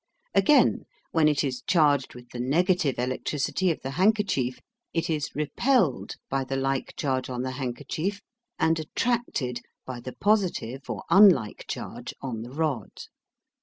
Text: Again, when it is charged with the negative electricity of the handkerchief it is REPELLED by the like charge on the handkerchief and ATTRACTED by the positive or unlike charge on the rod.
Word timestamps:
Again, 0.33 0.85
when 1.11 1.27
it 1.27 1.43
is 1.43 1.61
charged 1.67 2.15
with 2.15 2.29
the 2.29 2.39
negative 2.39 2.97
electricity 2.97 3.69
of 3.69 3.81
the 3.83 3.91
handkerchief 3.91 4.59
it 4.95 5.11
is 5.11 5.35
REPELLED 5.35 6.15
by 6.27 6.43
the 6.43 6.55
like 6.55 6.95
charge 6.95 7.29
on 7.29 7.43
the 7.43 7.51
handkerchief 7.51 8.19
and 8.57 8.79
ATTRACTED 8.79 9.61
by 9.85 9.99
the 9.99 10.13
positive 10.13 10.89
or 10.89 11.03
unlike 11.11 11.65
charge 11.67 12.15
on 12.19 12.41
the 12.41 12.49
rod. 12.51 13.03